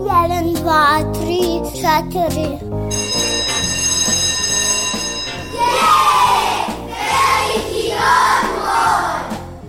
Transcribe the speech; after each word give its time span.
Jedan, 0.00 0.52
dva, 0.52 1.00
tri, 1.12 1.60
četiri. 1.72 2.58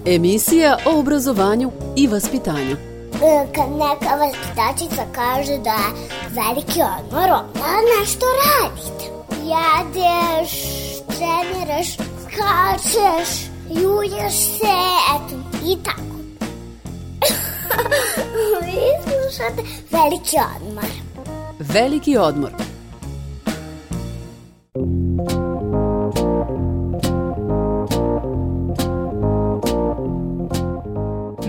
Emisija 0.05 0.77
o 0.85 0.99
obrazovanju 0.99 1.71
i 1.95 2.07
vaspitanju. 2.07 2.75
E, 3.23 3.47
Kad 3.55 3.71
neka 3.71 4.15
vaspitačica 4.15 5.05
kaže 5.15 5.57
da 5.57 5.69
je 5.69 5.93
veliki 6.29 6.81
odmor, 6.99 7.29
onda 7.31 7.99
nešto 7.99 8.25
radite. 8.45 9.05
Jedeš, 9.43 10.51
treniraš, 11.05 11.93
skačeš, 12.23 13.45
julješ 13.69 14.33
se, 14.33 14.77
eto, 15.15 15.35
i 15.65 15.83
tako. 15.83 16.22
Slušate 19.33 19.61
veliki 19.91 20.37
odmor. 20.57 20.85
Veliki 21.59 22.17
odmor. 22.17 22.51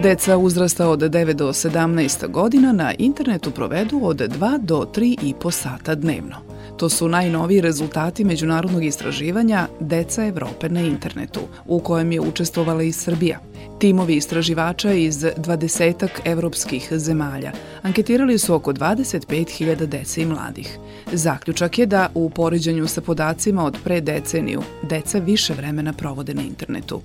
Deca 0.02 0.36
uzrasta 0.36 0.88
od 0.88 1.00
9 1.00 1.32
do 1.32 1.48
17 1.48 2.30
godina 2.30 2.72
na 2.72 2.94
internetu 2.98 3.50
provedu 3.50 4.00
od 4.02 4.16
2 4.16 4.58
do 4.58 4.86
3 4.94 5.18
i 5.22 5.34
po 5.40 5.50
sata 5.50 5.94
dnevno. 5.94 6.53
To 6.76 6.88
su 6.88 7.08
najnoviji 7.08 7.60
rezultati 7.60 8.24
međunarodnog 8.24 8.84
istraživanja 8.84 9.68
Deca 9.80 10.26
Evrope 10.26 10.68
na 10.68 10.80
internetu, 10.80 11.40
u 11.66 11.80
kojem 11.80 12.12
je 12.12 12.20
učestvovala 12.20 12.82
i 12.82 12.92
Srbija. 12.92 13.38
Timovi 13.78 14.16
istraživača 14.16 14.92
iz 14.92 15.16
20 15.16 16.08
evropskih 16.24 16.88
zemalja 16.90 17.52
anketirali 17.82 18.38
su 18.38 18.54
oko 18.54 18.72
25.000 18.72 19.86
dece 19.86 20.22
i 20.22 20.26
mladih. 20.26 20.78
Zaključak 21.12 21.78
je 21.78 21.86
da 21.86 22.08
u 22.14 22.30
poređenju 22.30 22.86
sa 22.86 23.00
podacima 23.00 23.64
od 23.64 23.78
pre 23.84 24.00
deceniju 24.00 24.62
deca 24.82 25.18
više 25.18 25.54
vremena 25.54 25.92
provode 25.92 26.34
na 26.34 26.42
internetu. 26.42 27.00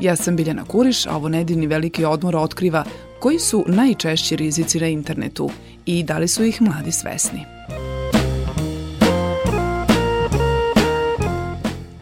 Ja 0.00 0.16
sam 0.16 0.36
Biljana 0.36 0.64
Kuriš, 0.64 1.06
a 1.06 1.16
ovo 1.16 1.28
nedeljni 1.28 1.66
veliki 1.66 2.04
odmor 2.04 2.36
otkriva 2.36 2.84
koji 3.20 3.38
su 3.38 3.64
najčešći 3.66 4.36
rizici 4.36 4.80
na 4.80 4.86
internetu 4.86 5.50
i 5.86 6.02
da 6.02 6.18
li 6.18 6.28
su 6.28 6.44
ih 6.44 6.62
mladi 6.62 6.92
svesni. 6.92 7.40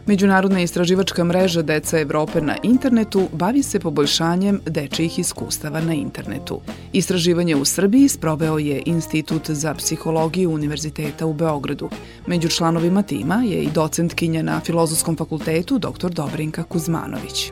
Međunarodna 0.09 0.61
istraživačka 0.61 1.23
mreža 1.23 1.61
Deca 1.61 1.99
Evrope 1.99 2.41
na 2.41 2.55
internetu 2.63 3.27
bavi 3.31 3.63
se 3.63 3.79
poboljšanjem 3.79 4.61
dečijih 4.65 5.19
iskustava 5.19 5.81
na 5.81 5.93
internetu. 5.93 6.61
Istraživanje 6.93 7.55
u 7.55 7.65
Srbiji 7.65 8.07
sproveo 8.07 8.57
je 8.57 8.83
Institut 8.85 9.49
za 9.49 9.73
psihologiju 9.73 10.51
Univerziteta 10.51 11.25
u 11.25 11.33
Beogradu. 11.33 11.89
Među 12.27 12.49
članovima 12.49 13.01
tima 13.01 13.35
je 13.35 13.63
i 13.63 13.71
docentkinja 13.71 14.41
na 14.41 14.59
Filozofskom 14.59 15.17
fakultetu 15.17 15.79
dr. 15.79 16.09
Dobrinka 16.09 16.63
Kuzmanović. 16.63 17.51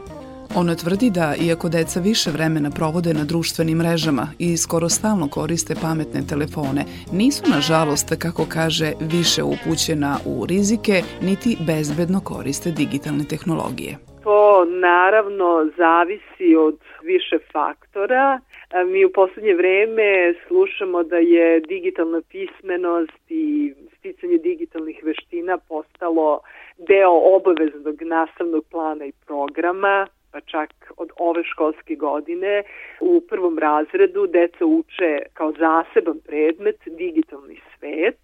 Ona 0.61 0.75
tvrdi 0.75 1.09
da, 1.19 1.27
iako 1.47 1.67
deca 1.69 1.99
više 1.99 2.29
vremena 2.31 2.69
provode 2.79 3.11
na 3.19 3.25
društvenim 3.31 3.77
mrežama 3.77 4.25
i 4.39 4.57
skoro 4.57 4.87
stalno 4.89 5.27
koriste 5.37 5.73
pametne 5.85 6.21
telefone, 6.33 6.81
nisu, 7.19 7.43
nažalost, 7.55 8.07
kako 8.23 8.43
kaže, 8.57 8.89
više 9.15 9.41
upućena 9.43 10.11
u 10.33 10.45
rizike, 10.51 10.95
niti 11.27 11.51
bezbedno 11.69 12.19
koriste 12.31 12.69
digitalne 12.81 13.23
tehnologije. 13.33 13.93
To 14.23 14.65
naravno 14.89 15.47
zavisi 15.81 16.49
od 16.67 16.77
više 17.11 17.37
faktora. 17.53 18.39
Mi 18.91 19.05
u 19.05 19.11
poslednje 19.19 19.53
vreme 19.61 20.09
slušamo 20.47 21.03
da 21.11 21.17
je 21.17 21.45
digitalna 21.73 22.21
pismenost 22.31 23.23
i 23.29 23.73
sticanje 23.97 24.37
digitalnih 24.37 24.97
veština 25.03 25.57
postalo 25.57 26.39
deo 26.77 27.15
obaveznog 27.35 27.97
nastavnog 28.01 28.63
plana 28.71 29.05
i 29.05 29.17
programa 29.25 30.07
pa 30.31 30.41
čak 30.41 30.69
od 30.97 31.09
ove 31.17 31.43
školske 31.43 31.95
godine. 31.95 32.63
U 32.99 33.21
prvom 33.29 33.59
razredu 33.59 34.27
deca 34.27 34.65
uče 34.65 35.19
kao 35.33 35.51
zaseban 35.51 36.19
predmet 36.25 36.79
digitalni 36.85 37.59
svet. 37.77 38.15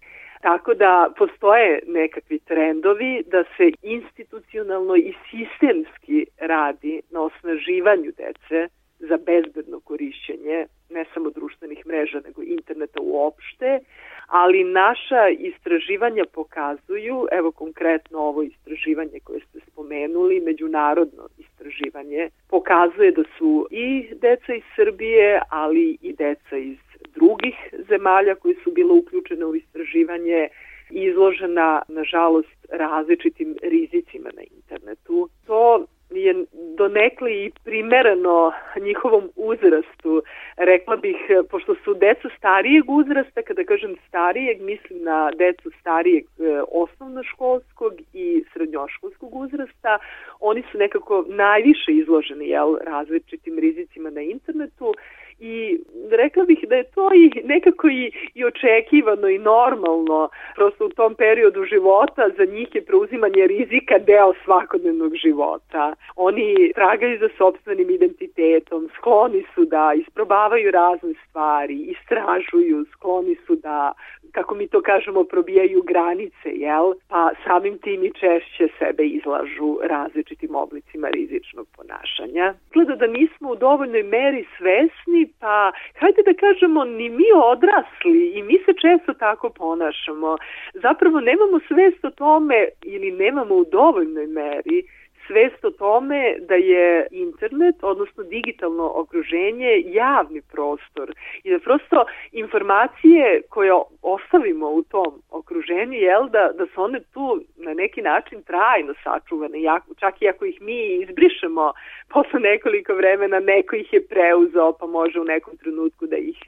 Tako 0.42 0.74
da 0.74 1.10
postoje 1.18 1.80
nekakvi 1.86 2.38
trendovi 2.38 3.22
da 3.26 3.44
se 3.56 3.70
institucionalno 3.82 4.96
i 4.96 5.14
sistemski 5.30 6.26
radi 6.38 7.02
na 7.10 7.20
osnaživanju 7.20 8.12
dece 8.16 8.68
za 8.98 9.16
bezbedno 9.16 9.80
korišćenje 9.80 10.66
ne 10.90 11.04
samo 11.14 11.30
društvenih 11.30 11.86
mreža 11.86 12.20
nego 12.26 12.42
interneta 12.42 13.00
uopšte, 13.02 13.80
ali 14.26 14.64
naša 14.64 15.28
istraživanja 15.28 16.24
pokazuju, 16.32 17.26
evo 17.32 17.52
konkretno 17.52 18.18
ovo 18.18 18.42
istraživanje 18.42 19.20
koje 19.24 19.40
ste 19.40 19.60
spomenuli, 19.70 20.40
međunarodno 20.40 21.28
istraživanje, 21.38 22.30
pokazuje 22.48 23.10
da 23.10 23.22
su 23.38 23.66
i 23.70 24.08
deca 24.14 24.54
iz 24.54 24.62
Srbije, 24.76 25.40
ali 25.48 25.98
i 26.02 26.12
deca 26.12 26.56
iz 26.56 26.78
drugih 27.14 27.54
zemalja 27.88 28.34
koji 28.34 28.54
su 28.64 28.70
bile 28.70 28.92
uključene 28.92 29.44
u 29.44 29.54
istraživanje 29.54 30.48
izložena, 30.90 31.82
nažalost, 31.88 32.66
različitim 32.72 33.56
rizicima 33.62 34.30
na 34.36 34.42
internetu. 34.56 35.28
To 35.46 35.86
je 36.16 36.34
donekli 36.76 37.44
i 37.44 37.50
primereno 37.64 38.52
njihovom 38.80 39.30
uzrastu. 39.36 40.22
Rekla 40.56 40.96
bih, 40.96 41.16
pošto 41.50 41.74
su 41.84 41.94
deca 41.94 42.28
starijeg 42.38 42.90
uzrasta, 42.90 43.42
kada 43.42 43.64
kažem 43.64 43.96
starijeg, 44.08 44.60
mislim 44.60 45.02
na 45.02 45.30
decu 45.30 45.70
starijeg 45.80 46.24
e, 46.24 46.62
osnovnoškolskog 46.70 47.92
i 48.12 48.44
srednjoškolskog 48.52 49.34
uzrasta, 49.34 49.98
oni 50.40 50.62
su 50.72 50.78
nekako 50.78 51.24
najviše 51.28 51.92
izloženi 51.92 52.48
jel, 52.48 52.76
različitim 52.86 53.58
rizicima 53.58 54.10
na 54.10 54.20
internetu 54.20 54.94
i 55.40 55.78
rekla 56.10 56.44
bih 56.44 56.64
da 56.68 56.74
je 56.74 56.84
to 56.84 57.10
i 57.14 57.42
nekako 57.44 57.88
i, 57.88 58.12
i 58.34 58.44
očekivano 58.44 59.28
i 59.28 59.38
normalno. 59.38 60.28
Prosto 60.54 60.86
u 60.86 60.88
tom 60.88 61.14
periodu 61.14 61.64
života 61.64 62.28
za 62.36 62.44
njih 62.44 62.74
je 62.74 62.84
preuzimanje 62.84 63.46
rizika 63.46 63.98
deo 63.98 64.32
svakodnevnog 64.44 65.14
života. 65.14 65.94
Oni 66.16 66.72
tragaju 66.74 67.18
za 67.18 67.28
sobstvenim 67.38 67.90
identitetom, 67.90 68.88
skloni 68.98 69.44
su 69.54 69.64
da 69.64 69.92
isprobavaju 69.96 70.70
razne 70.70 71.14
stvari, 71.28 71.74
istražuju, 71.74 72.84
skloni 72.92 73.36
su 73.46 73.56
da 73.56 73.92
kako 74.34 74.54
mi 74.54 74.68
to 74.68 74.82
kažemo, 74.82 75.24
probijaju 75.24 75.82
granice, 75.82 76.48
jel? 76.66 76.92
Pa 77.08 77.30
samim 77.44 77.78
tim 77.78 78.04
i 78.04 78.12
češće 78.12 78.68
sebe 78.78 79.04
izlažu 79.06 79.78
različitim 79.82 80.54
oblicima 80.54 81.08
rizičnog 81.08 81.66
ponašanja. 81.76 82.54
Gleda 82.72 82.96
da 82.96 83.06
nismo 83.06 83.50
u 83.50 83.56
dovoljnoj 83.56 84.02
meri 84.02 84.44
svesni, 84.58 85.23
pa 85.40 85.72
hajde 86.00 86.22
da 86.22 86.34
kažemo 86.34 86.84
ni 86.84 87.08
mi 87.08 87.28
odrasli 87.52 88.32
i 88.34 88.42
mi 88.42 88.58
se 88.64 88.72
često 88.82 89.14
tako 89.14 89.50
ponašamo. 89.50 90.36
Zapravo 90.74 91.20
nemamo 91.20 91.60
svest 91.68 92.04
o 92.04 92.10
tome 92.10 92.68
ili 92.82 93.10
nemamo 93.10 93.54
u 93.54 93.64
dovoljnoj 93.64 94.26
meri 94.26 94.84
svest 95.26 95.64
o 95.64 95.70
tome 95.70 96.36
da 96.48 96.54
je 96.54 97.06
internet, 97.10 97.76
odnosno 97.82 98.24
digitalno 98.24 98.92
okruženje, 98.94 99.82
javni 99.86 100.40
prostor 100.52 101.14
i 101.44 101.50
da 101.50 101.58
prosto 101.58 102.04
informacije 102.32 103.42
koje 103.48 103.72
ostavimo 104.02 104.70
u 104.70 104.82
tom 104.82 105.22
okruženju, 105.30 105.92
jel, 105.92 106.28
da, 106.28 106.50
da 106.58 106.66
su 106.66 106.82
one 106.82 107.00
tu 107.12 107.40
na 107.64 107.74
neki 107.74 108.02
način 108.02 108.42
trajno 108.42 108.94
sačuvane, 109.04 109.58
čak 110.00 110.22
i 110.22 110.28
ako 110.28 110.44
ih 110.44 110.60
mi 110.60 110.78
izbrišemo 111.02 111.72
posle 112.08 112.40
nekoliko 112.40 112.94
vremena, 112.94 113.40
neko 113.40 113.76
ih 113.76 113.92
je 113.92 114.06
preuzeo, 114.06 114.72
pa 114.72 114.86
može 114.86 115.20
u 115.20 115.24
nekom 115.24 115.56
trenutku 115.56 116.06
da 116.06 116.16
ih 116.16 116.38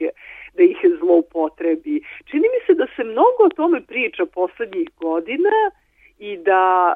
da 0.57 0.63
ih 0.63 0.77
zloupotrebi. 0.99 2.01
Čini 2.29 2.47
mi 2.53 2.59
se 2.65 2.73
da 2.73 2.87
se 2.95 3.03
mnogo 3.03 3.41
o 3.45 3.55
tome 3.55 3.81
priča 3.81 4.25
poslednjih 4.25 4.89
godina, 4.99 5.49
i 6.19 6.37
da 6.37 6.93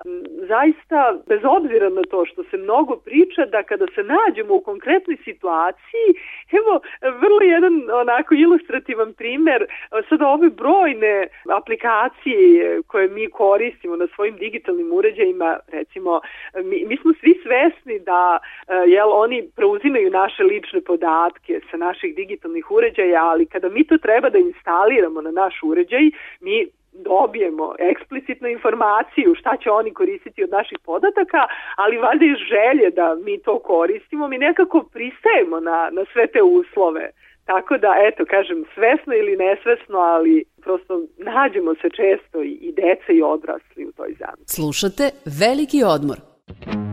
zaista, 0.48 1.18
bez 1.28 1.40
obzira 1.44 1.90
na 1.90 2.02
to 2.10 2.26
što 2.26 2.44
se 2.44 2.58
mnogo 2.58 2.96
priča, 2.96 3.46
da 3.46 3.64
kada 3.64 3.86
se 3.96 4.04
nađemo 4.04 4.56
u 4.56 4.62
konkretnoj 4.62 5.18
situaciji, 5.24 6.08
evo, 6.52 6.82
vrlo 7.02 7.42
jedan 7.42 7.74
onako 7.94 8.36
ilustrativan 8.36 9.14
primer, 9.14 9.66
sada 10.10 10.28
ove 10.28 10.50
brojne 10.50 11.28
aplikacije 11.50 12.82
koje 12.88 13.08
mi 13.08 13.30
koristimo 13.30 13.96
na 13.96 14.08
svojim 14.16 14.36
digitalnim 14.36 14.92
uređajima, 14.94 15.58
recimo, 15.68 16.22
mi, 16.56 16.86
mi 16.86 16.98
smo 16.98 17.14
svi 17.20 17.40
svesni 17.44 18.00
da 18.00 18.40
jel, 18.88 19.10
oni 19.14 19.50
preuzimaju 19.56 20.10
naše 20.10 20.44
lične 20.44 20.82
podatke 20.82 21.60
sa 21.72 21.78
naših 21.78 22.16
digitalnih 22.16 22.72
uređaja, 22.72 23.26
ali 23.26 23.46
kada 23.46 23.70
mi 23.70 23.84
to 23.84 23.98
treba 23.98 24.30
da 24.30 24.38
instaliramo 24.38 25.22
na 25.22 25.32
naš 25.32 25.60
uređaj, 25.64 26.10
mi 26.40 26.68
dobijemo 26.94 27.76
eksplicitnu 27.80 28.48
informaciju 28.48 29.36
šta 29.36 29.58
će 29.64 29.70
oni 29.72 29.94
koristiti 29.94 30.44
od 30.44 30.50
naših 30.50 30.78
podataka, 30.86 31.42
ali 31.76 31.98
valjda 31.98 32.26
iz 32.26 32.38
želje 32.54 32.90
da 32.92 33.16
mi 33.26 33.42
to 33.42 33.60
koristimo, 33.60 34.28
mi 34.28 34.38
nekako 34.38 34.84
pristajemo 34.94 35.60
na, 35.60 35.90
na 35.92 36.04
sve 36.14 36.28
te 36.28 36.42
uslove. 36.42 37.12
Tako 37.46 37.78
da, 37.78 37.96
eto, 38.08 38.26
kažem, 38.26 38.66
svesno 38.74 39.14
ili 39.14 39.38
nesvesno, 39.38 39.98
ali 39.98 40.46
prosto 40.62 41.02
nađemo 41.18 41.76
se 41.76 41.90
često 41.90 42.44
i, 42.44 42.52
i 42.52 42.72
deca 42.72 43.12
i 43.14 43.22
odrasli 43.22 43.86
u 43.86 43.92
toj 43.92 44.16
zamci. 44.20 44.56
Slušate 44.56 45.04
Veliki 45.42 45.84
odmor. 45.84 46.18
veliki 46.18 46.78
odmor. 46.78 46.91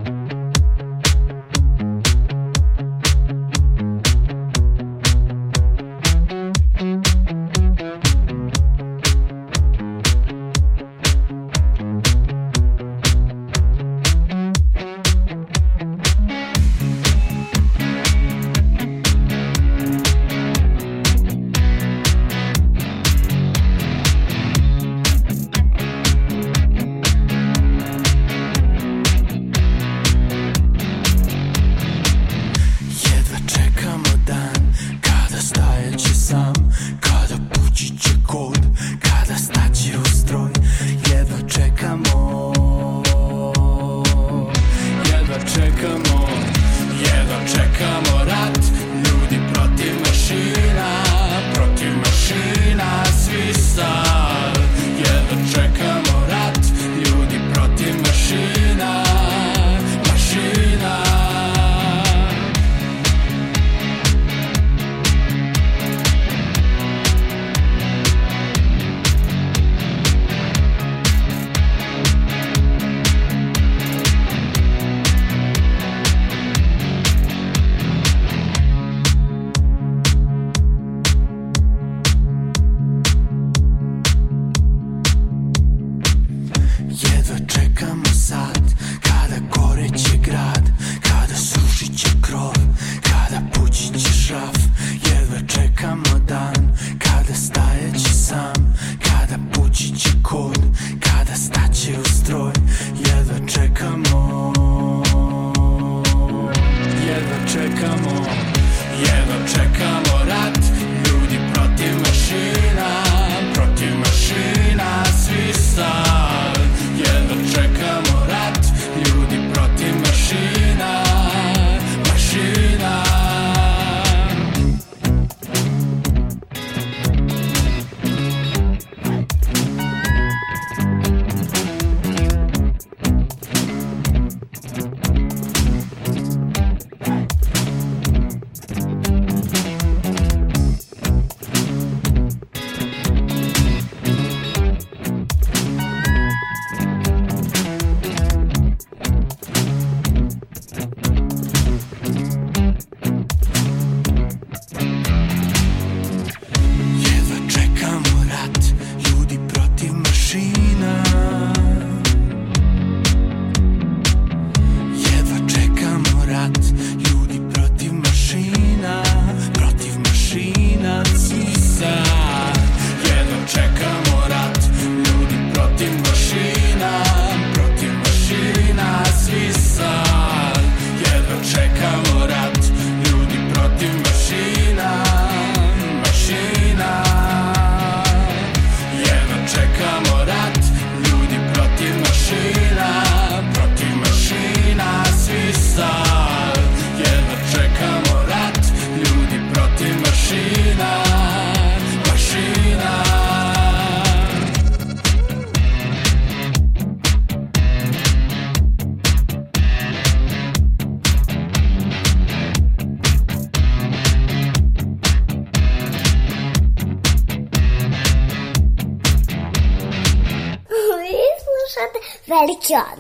കളിക്കുവാൻ 222.38 222.98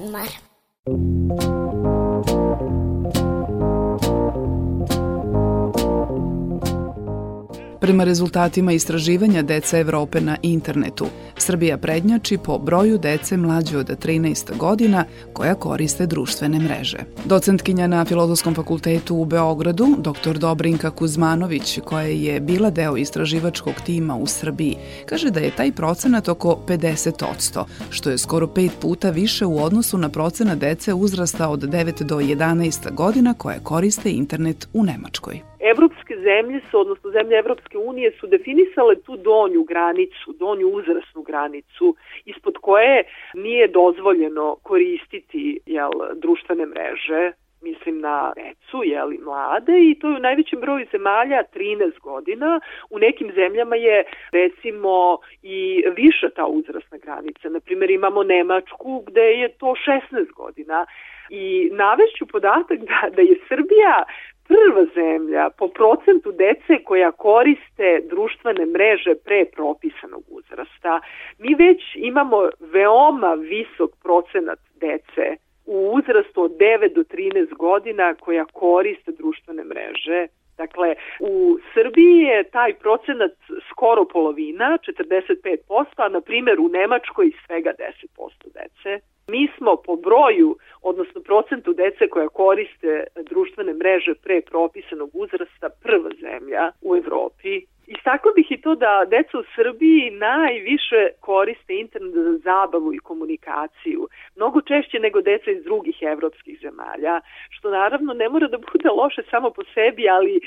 Prema 7.80 8.04
rezultatima 8.04 8.72
istraživanja 8.72 9.42
deca 9.42 9.78
Evrope 9.78 10.20
na 10.20 10.36
internetu, 10.42 11.06
Srbija 11.36 11.78
prednjači 11.78 12.38
po 12.38 12.58
broju 12.58 12.98
dece 12.98 13.36
mlađe 13.36 13.78
od 13.78 13.86
13 13.86 14.56
godina 14.56 15.04
koja 15.32 15.54
koriste 15.54 16.06
društvene 16.06 16.58
mreže. 16.58 16.98
Docentkinja 17.24 17.86
na 17.86 18.04
Filozofskom 18.04 18.54
fakultetu 18.54 19.16
u 19.16 19.24
Beogradu, 19.24 19.86
dr. 19.98 20.38
Dobrinka 20.38 20.90
Kuzmanović, 20.90 21.78
koja 21.84 22.06
je 22.06 22.40
bila 22.40 22.70
deo 22.70 22.96
istraživačkog 22.96 23.74
tima 23.86 24.16
u 24.16 24.26
Srbiji, 24.26 24.76
kaže 25.06 25.30
da 25.30 25.40
je 25.40 25.56
taj 25.56 25.72
procenat 25.72 26.28
oko 26.28 26.58
50%, 26.66 27.64
što 27.90 28.10
je 28.10 28.18
skoro 28.18 28.46
pet 28.46 28.72
puta 28.80 29.10
više 29.10 29.46
u 29.46 29.62
odnosu 29.62 29.98
na 29.98 30.08
procena 30.08 30.54
dece 30.54 30.94
uzrasta 30.94 31.48
od 31.48 31.60
9 31.60 32.02
do 32.02 32.16
11 32.16 32.94
godina 32.94 33.34
koje 33.34 33.60
koriste 33.62 34.10
internet 34.10 34.68
u 34.72 34.84
Nemačkoj. 34.84 35.47
Evropske 35.60 36.16
zemlje 36.16 36.60
su, 36.70 36.80
odnosno 36.80 37.10
zemlje 37.10 37.38
Evropske 37.38 37.78
unije 37.78 38.12
su 38.20 38.26
definisale 38.26 39.00
tu 39.00 39.16
donju 39.16 39.62
granicu, 39.64 40.32
donju 40.32 40.68
uzrasnu 40.68 41.22
granicu, 41.22 41.96
ispod 42.24 42.54
koje 42.60 43.04
nije 43.34 43.68
dozvoljeno 43.68 44.56
koristiti 44.62 45.60
jel, 45.66 45.90
društvene 46.14 46.66
mreže 46.66 47.32
mislim 47.62 48.00
na 48.00 48.32
decu, 48.36 48.82
jeli, 48.84 49.18
mlade 49.18 49.72
i 49.90 49.98
to 50.00 50.10
je 50.10 50.16
u 50.16 50.20
najvećem 50.20 50.60
broju 50.60 50.86
zemalja 50.92 51.42
13 51.54 52.00
godina. 52.00 52.60
U 52.90 52.98
nekim 52.98 53.32
zemljama 53.34 53.76
je 53.76 54.04
recimo 54.32 55.18
i 55.42 55.84
viša 55.96 56.28
ta 56.36 56.46
uzrasna 56.46 56.98
granica. 56.98 57.48
Naprimjer 57.48 57.90
imamo 57.90 58.22
Nemačku 58.22 59.04
gde 59.06 59.22
je 59.22 59.48
to 59.48 59.74
16 60.10 60.32
godina. 60.34 60.86
I 61.30 61.68
navešću 61.72 62.26
podatak 62.26 62.78
da, 62.78 63.08
da 63.16 63.22
je 63.22 63.36
Srbija 63.48 64.04
prva 64.48 64.84
zemlja 64.94 65.50
po 65.58 65.68
procentu 65.68 66.32
dece 66.32 66.84
koja 66.84 67.12
koriste 67.12 68.00
društvene 68.10 68.66
mreže 68.66 69.14
pre 69.24 69.44
propisanog 69.44 70.22
uzrasta. 70.28 71.00
Mi 71.38 71.54
već 71.54 71.80
imamo 71.94 72.48
veoma 72.60 73.34
visok 73.34 73.90
procenat 74.02 74.58
dece 74.80 75.36
u 75.66 75.78
uzrastu 75.98 76.42
od 76.42 76.52
9 76.52 76.94
do 76.94 77.02
13 77.02 77.54
godina 77.56 78.14
koja 78.14 78.44
koriste 78.44 79.12
društvene 79.12 79.64
mreže. 79.64 80.26
Dakle, 80.56 80.94
u 81.20 81.58
Srbiji 81.74 82.18
je 82.18 82.50
taj 82.50 82.74
procenat 82.74 83.32
skoro 83.70 84.04
polovina, 84.04 84.78
45%, 84.88 85.84
a 85.96 86.08
na 86.08 86.20
primjer 86.20 86.60
u 86.60 86.68
Nemačkoj 86.68 87.30
svega 87.46 87.72
10% 88.18 88.30
dece. 88.58 89.00
Mi 89.28 89.48
smo 89.56 89.76
po 89.76 89.96
broju, 89.96 90.56
odnosno 90.82 91.20
procentu 91.20 91.72
dece 91.72 92.08
koja 92.08 92.28
koriste 92.28 93.04
društvene 93.30 93.72
mreže 93.74 94.14
pre 94.14 94.40
propisanog 94.40 95.10
uzrasta 95.12 95.68
prva 95.82 96.10
zemlja 96.20 96.72
u 96.82 96.96
Evropi. 96.96 97.60
Istakla 97.86 98.32
bih 98.36 98.46
to 98.68 98.74
da 98.74 99.04
deca 99.10 99.38
u 99.38 99.42
Srbiji 99.54 100.10
najviše 100.10 101.08
koriste 101.20 101.74
internet 101.74 102.14
za 102.14 102.38
zabavu 102.44 102.94
i 102.94 102.98
komunikaciju, 102.98 104.08
mnogo 104.36 104.60
češće 104.60 104.98
nego 104.98 105.20
deca 105.20 105.50
iz 105.50 105.64
drugih 105.64 105.96
evropskih 106.00 106.58
zemalja, 106.62 107.20
što 107.50 107.70
naravno 107.70 108.12
ne 108.12 108.28
mora 108.28 108.48
da 108.48 108.58
bude 108.58 108.88
loše 109.00 109.22
samo 109.30 109.50
po 109.50 109.62
sebi, 109.74 110.08
ali 110.08 110.40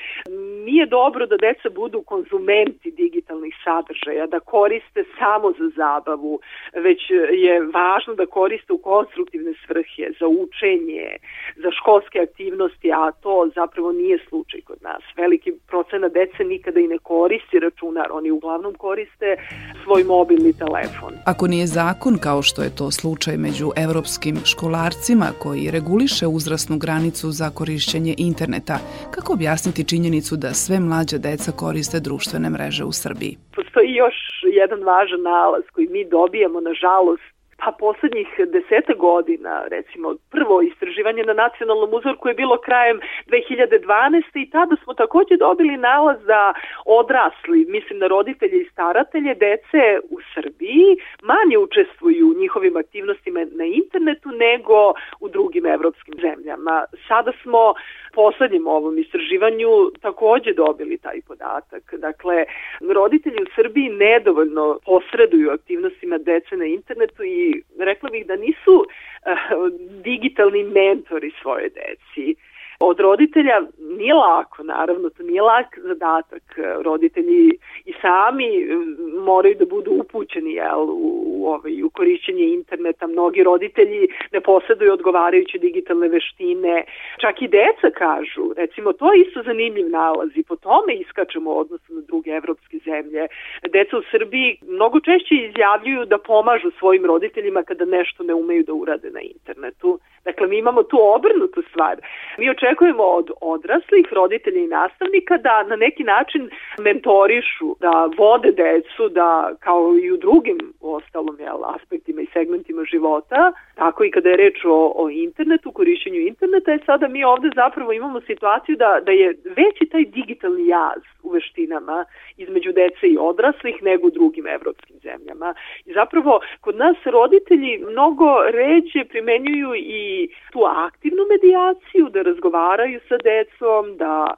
nije 0.66 0.86
dobro 0.86 1.26
da 1.26 1.38
deca 1.38 1.70
budu 1.70 2.02
konzumenti 2.02 2.92
digitalnih 2.92 3.56
sadržaja, 3.64 4.28
da 4.28 4.40
koriste 4.40 5.04
samo 5.20 5.52
za 5.60 5.70
zabavu, 5.76 6.40
već 6.74 7.02
je 7.32 7.62
važno 7.62 8.14
da 8.16 8.26
koriste 8.26 8.74
u 8.74 8.78
konstruktivne 8.78 9.54
svrhe, 9.66 10.06
za 10.20 10.28
učenje, 10.28 11.08
za 11.56 11.72
školske 11.72 12.20
aktivnosti, 12.20 12.92
a 12.92 13.12
to 13.12 13.50
zapravo 13.56 13.92
nije 13.92 14.18
slučaj 14.30 14.62
kod 14.62 14.78
nas. 14.82 15.04
Veliki 15.18 15.52
procena 15.68 16.08
dece 16.08 16.44
nikada 16.44 16.80
i 16.80 16.88
ne 16.88 16.98
koristi 16.98 17.60
računar, 17.60 18.11
oni 18.14 18.32
uglavnom 18.32 18.74
koriste 18.74 19.36
svoj 19.84 20.04
mobilni 20.04 20.54
telefon. 20.54 21.14
Ako 21.26 21.48
nije 21.48 21.68
zakon, 21.68 22.18
kao 22.18 22.42
što 22.42 22.64
je 22.64 22.76
to 22.76 22.92
slučaj 22.92 23.38
među 23.38 23.72
evropskim 23.76 24.36
školarcima 24.46 25.28
koji 25.40 25.72
reguliše 25.72 26.28
uzrasnu 26.28 26.78
granicu 26.78 27.32
za 27.32 27.50
korišćenje 27.50 28.14
interneta, 28.18 28.78
kako 29.12 29.34
objasniti 29.34 29.88
činjenicu 29.88 30.36
da 30.36 30.54
sve 30.54 30.80
mlađa 30.80 31.18
deca 31.18 31.52
koriste 31.52 32.00
društvene 32.00 32.50
mreže 32.50 32.84
u 32.84 32.92
Srbiji? 32.92 33.38
Postoji 33.56 33.90
još 34.04 34.16
jedan 34.62 34.84
važan 34.84 35.22
nalaz 35.22 35.64
koji 35.74 35.88
mi 35.88 36.10
dobijamo, 36.10 36.60
nažalost, 36.62 37.41
pa 37.64 37.72
poslednjih 37.72 38.28
deseta 38.56 38.94
godina, 38.94 39.64
recimo 39.68 40.16
prvo 40.32 40.62
istraživanje 40.62 41.24
na 41.24 41.34
nacionalnom 41.34 41.94
uzorku 41.94 42.28
je 42.28 42.34
bilo 42.34 42.58
krajem 42.58 43.00
2012. 43.28 44.24
i 44.34 44.50
tada 44.50 44.76
smo 44.84 44.94
takođe 44.94 45.38
dobili 45.38 45.78
nalaz 45.78 46.20
da 46.26 46.54
odrasli, 46.86 47.66
mislim 47.70 48.00
na 48.00 48.08
roditelje 48.08 48.58
i 48.62 48.70
staratelje, 48.72 49.34
dece 49.36 49.84
u 50.10 50.18
Srbiji 50.34 50.88
manje 51.22 51.58
učestvuju 51.58 52.28
u 52.28 52.40
njihovim 52.42 52.78
aktivnostima 52.78 53.40
na 53.52 53.66
internetu 53.66 54.30
nego 54.30 54.94
u 55.20 55.30
drugim 55.30 55.66
evropskim 55.66 56.16
zemljama. 56.22 56.86
Sada 57.08 57.32
smo 57.42 57.74
poslednjem 58.14 58.68
ovom 58.68 58.98
istraživanju 58.98 59.92
takođe 60.02 60.54
dobili 60.54 60.98
taj 60.98 61.22
podatak. 61.28 61.94
Dakle, 61.98 62.46
roditelji 62.94 63.44
u 63.44 63.52
Srbiji 63.56 63.90
nedovoljno 63.90 64.80
posreduju 64.86 65.52
aktivnostima 65.52 66.18
dece 66.18 66.58
na 66.58 66.66
internetu 66.66 67.24
i 67.24 67.51
rekla 67.80 68.10
bih 68.10 68.26
da 68.26 68.36
nisu 68.36 68.76
uh, 68.76 69.72
digitalni 70.04 70.64
mentori 70.64 71.32
svoje 71.42 71.70
deci 71.70 72.36
od 72.82 73.00
roditelja 73.00 73.62
nije 73.80 74.14
lako, 74.14 74.64
naravno, 74.64 75.10
to 75.10 75.24
nije 75.24 75.42
lak 75.42 75.80
zadatak. 75.84 76.44
Roditelji 76.84 77.48
i 77.48 77.60
sami 78.02 78.50
e, 78.58 78.76
moraju 79.24 79.56
da 79.56 79.66
budu 79.66 79.92
upućeni 79.92 80.54
jel, 80.54 80.82
u, 80.82 81.24
u, 81.28 81.48
ovaj, 81.48 81.84
u 81.84 81.90
korišćenje 81.90 82.44
interneta. 82.44 83.08
Mnogi 83.08 83.44
roditelji 83.44 84.08
ne 84.32 84.42
posjeduju 84.42 84.94
odgovarajuće 84.94 85.58
digitalne 85.58 86.08
veštine. 86.08 86.84
Čak 87.22 87.42
i 87.42 87.48
deca 87.48 87.90
kažu, 87.98 88.54
recimo, 88.58 88.94
to 88.94 89.14
je 89.14 89.22
isto 89.22 89.44
zanimljiv 89.44 89.90
nalaz 89.90 90.30
i 90.36 90.44
po 90.44 90.56
tome 90.56 90.94
iskačemo 90.96 91.52
odnosno 91.52 91.96
na 91.96 92.02
druge 92.02 92.32
evropske 92.32 92.78
zemlje. 92.86 93.28
Deca 93.70 93.98
u 93.98 94.04
Srbiji 94.12 94.58
mnogo 94.68 95.00
češće 95.00 95.36
izjavljuju 95.36 96.06
da 96.06 96.18
pomažu 96.18 96.72
svojim 96.80 97.06
roditeljima 97.06 97.64
kada 97.64 97.86
nešto 97.86 98.24
ne 98.24 98.34
umeju 98.34 98.64
da 98.64 98.74
urade 98.74 99.10
na 99.12 99.22
internetu. 99.22 100.00
Dakle, 100.26 100.48
mi 100.48 100.58
imamo 100.58 100.84
tu 100.84 100.98
obrnutu 101.16 101.62
stvar. 101.70 101.96
Mi 102.38 102.50
očekujemo 102.50 103.04
od 103.04 103.32
odraslih, 103.42 104.06
roditelja 104.12 104.62
i 104.62 104.68
nastavnika 104.68 105.38
da 105.38 105.64
na 105.64 105.76
neki 105.76 106.04
način 106.04 106.50
mentorišu, 106.80 107.76
da 107.80 108.10
vode 108.18 108.52
decu, 108.52 109.10
da 109.10 109.54
kao 109.60 109.98
i 110.04 110.12
u 110.12 110.18
drugim 110.18 110.58
ostalom 110.82 111.38
jel, 111.40 111.66
aspektima 111.76 112.22
i 112.22 112.28
segmentima 112.34 112.84
života, 112.84 113.52
tako 113.76 114.04
i 114.04 114.12
kada 114.12 114.30
je 114.30 114.38
reč 114.38 114.66
o, 114.66 114.94
o 114.96 115.10
internetu, 115.10 115.72
korišćenju 115.72 116.20
interneta, 116.20 116.72
je 116.72 116.80
sada 116.86 117.08
mi 117.08 117.24
ovde 117.24 117.50
zapravo 117.56 117.94
imamo 117.94 118.22
situaciju 118.22 118.76
da, 118.76 119.00
da 119.06 119.12
je 119.12 119.28
veći 119.44 119.86
taj 119.92 120.06
digitalni 120.06 120.68
jaz 120.68 121.02
u 121.24 121.30
veštinama 121.30 122.06
između 122.38 122.72
dece 122.72 123.08
i 123.08 123.18
odraslih 123.20 123.84
nego 123.84 124.08
u 124.08 124.12
drugim 124.12 124.48
evropskim 124.48 124.96
zemljama. 125.04 125.54
I 125.86 125.94
zapravo 125.94 126.40
kod 126.62 126.76
nas 126.76 126.98
roditelji 127.06 127.78
mnogo 127.78 128.26
ređe 128.52 129.06
primenjuju 129.10 129.76
i 129.76 130.11
tu 130.52 130.60
aktivnu 130.66 131.24
medijaciju, 131.34 132.10
da 132.10 132.22
razgovaraju 132.22 133.00
sa 133.10 133.18
decom, 133.32 133.98
da 133.98 134.34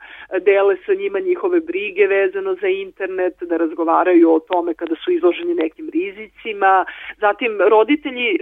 dele 0.47 0.75
sa 0.85 0.93
njima 0.93 1.19
njihove 1.19 1.59
brige 1.59 2.07
vezano 2.07 2.55
za 2.61 2.67
internet, 2.67 3.35
da 3.41 3.57
razgovaraju 3.57 4.31
o 4.31 4.39
tome 4.39 4.73
kada 4.73 4.95
su 4.95 5.11
izloženi 5.11 5.53
nekim 5.53 5.89
rizicima. 5.93 6.85
Zatim 7.17 7.51
roditelji 7.69 8.27
e, 8.29 8.37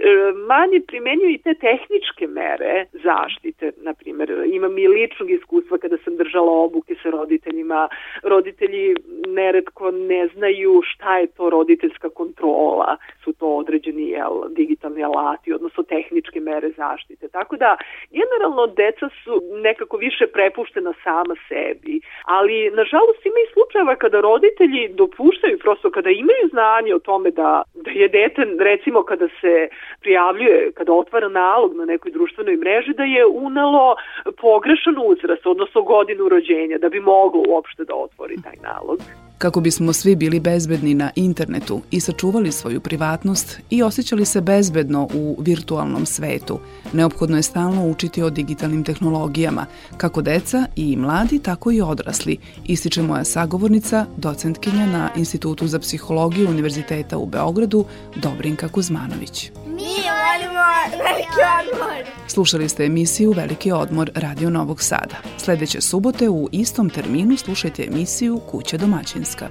manje 0.46 0.80
primenjuju 0.86 1.30
i 1.30 1.38
te 1.38 1.54
tehničke 1.54 2.26
mere 2.26 2.86
zaštite. 2.92 3.72
Naprimer, 3.76 4.28
imam 4.46 4.78
i 4.78 4.88
ličnog 4.88 5.30
iskustva 5.30 5.78
kada 5.78 5.96
sam 6.04 6.16
držala 6.16 6.52
obuke 6.52 6.94
sa 7.02 7.10
roditeljima. 7.10 7.88
Roditelji 8.22 8.94
neretko 9.28 9.90
ne 9.90 10.28
znaju 10.34 10.82
šta 10.84 11.18
je 11.18 11.26
to 11.26 11.50
roditeljska 11.50 12.08
kontrola. 12.10 12.96
To 13.42 13.56
određeni 13.62 14.08
jel, 14.08 14.34
digitalni 14.48 15.04
alati, 15.04 15.52
odnosno 15.52 15.82
tehničke 15.82 16.40
mere 16.40 16.68
zaštite. 16.76 17.28
Tako 17.28 17.56
da, 17.56 17.76
generalno, 18.18 18.66
deca 18.66 19.08
su 19.24 19.32
nekako 19.68 19.96
više 19.96 20.26
prepuštena 20.26 20.92
sama 21.04 21.34
sebi. 21.48 22.00
Ali, 22.24 22.70
nažalost, 22.70 23.26
ima 23.26 23.40
i 23.42 23.52
slučajeva 23.52 23.94
kada 23.96 24.20
roditelji 24.20 24.88
dopuštaju, 24.88 25.58
prosto 25.58 25.90
kada 25.90 26.10
imaju 26.10 26.44
znanje 26.50 26.94
o 26.94 27.04
tome 27.08 27.30
da, 27.30 27.62
da 27.74 27.90
je 27.90 28.08
dete, 28.08 28.42
recimo, 28.70 29.02
kada 29.02 29.28
se 29.40 29.68
prijavljuje, 30.00 30.72
kada 30.72 30.92
otvara 30.92 31.28
nalog 31.28 31.74
na 31.74 31.84
nekoj 31.84 32.10
društvenoj 32.12 32.56
mreži, 32.56 32.92
da 32.92 33.04
je 33.04 33.26
unalo 33.26 33.96
pogrešan 34.40 34.96
uzrast, 35.10 35.46
odnosno 35.46 35.82
godinu 35.82 36.28
rođenja, 36.28 36.78
da 36.78 36.88
bi 36.88 37.00
moglo 37.00 37.42
uopšte 37.48 37.84
da 37.84 37.94
otvori 37.94 38.36
taj 38.44 38.56
nalog. 38.62 38.98
Kako 39.42 39.60
bismo 39.60 39.92
svi 39.92 40.16
bili 40.16 40.40
bezbedni 40.40 40.94
na 40.94 41.10
internetu 41.16 41.80
i 41.90 42.00
sačuvali 42.00 42.52
svoju 42.52 42.80
privatnost 42.80 43.60
i 43.70 43.82
osjećali 43.82 44.24
se 44.24 44.40
bezbedno 44.40 45.08
u 45.14 45.36
virtualnom 45.40 46.06
svetu, 46.06 46.58
neophodno 46.92 47.36
je 47.36 47.42
stalno 47.42 47.86
učiti 47.86 48.22
o 48.22 48.30
digitalnim 48.30 48.84
tehnologijama, 48.84 49.66
kako 49.96 50.22
deca 50.22 50.66
i 50.76 50.96
mladi, 50.96 51.38
tako 51.38 51.72
i 51.72 51.80
odrasli, 51.80 52.36
ističe 52.64 53.02
moja 53.02 53.24
sagovornica, 53.24 54.06
docentkinja 54.16 54.86
na 54.86 55.10
Institutu 55.16 55.66
za 55.66 55.78
psihologiju 55.78 56.48
Univerziteta 56.48 57.18
u 57.18 57.26
Beogradu, 57.26 57.84
Dobrinka 58.16 58.68
Kuzmanović. 58.68 59.50
Mi 59.82 59.88
volimo 59.88 60.64
Veliki 60.90 61.40
odmor! 61.60 62.12
Slušali 62.28 62.68
ste 62.68 62.84
emisiju 62.84 63.32
Veliki 63.32 63.72
odmor 63.72 64.10
Radio 64.14 64.50
Novog 64.50 64.82
Sada. 64.82 65.16
Sledeće 65.38 65.80
subote 65.80 66.28
u 66.28 66.48
istom 66.52 66.90
terminu 66.90 67.36
slušajte 67.36 67.84
emisiju 67.84 68.40
Kuća 68.50 68.76
domaćinska. 68.76 69.48